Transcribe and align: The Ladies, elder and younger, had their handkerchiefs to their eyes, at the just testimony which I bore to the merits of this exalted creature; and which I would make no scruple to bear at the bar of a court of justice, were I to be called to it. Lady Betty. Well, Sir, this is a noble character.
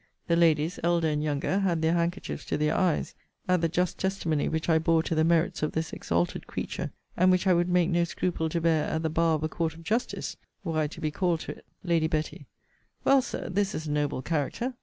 The 0.25 0.35
Ladies, 0.35 0.79
elder 0.83 1.09
and 1.09 1.21
younger, 1.23 1.59
had 1.59 1.83
their 1.83 1.93
handkerchiefs 1.93 2.45
to 2.45 2.57
their 2.57 2.75
eyes, 2.75 3.13
at 3.47 3.61
the 3.61 3.69
just 3.69 3.99
testimony 3.99 4.49
which 4.49 4.67
I 4.67 4.79
bore 4.79 5.03
to 5.03 5.13
the 5.13 5.23
merits 5.23 5.61
of 5.61 5.73
this 5.73 5.93
exalted 5.93 6.47
creature; 6.47 6.91
and 7.15 7.29
which 7.29 7.45
I 7.45 7.53
would 7.53 7.69
make 7.69 7.91
no 7.91 8.03
scruple 8.03 8.49
to 8.49 8.59
bear 8.61 8.85
at 8.85 9.03
the 9.03 9.11
bar 9.11 9.35
of 9.35 9.43
a 9.43 9.47
court 9.47 9.75
of 9.75 9.83
justice, 9.83 10.37
were 10.63 10.79
I 10.79 10.87
to 10.87 11.01
be 11.01 11.11
called 11.11 11.41
to 11.41 11.51
it. 11.57 11.67
Lady 11.83 12.07
Betty. 12.07 12.47
Well, 13.03 13.21
Sir, 13.21 13.47
this 13.47 13.75
is 13.75 13.85
a 13.85 13.91
noble 13.91 14.23
character. 14.23 14.73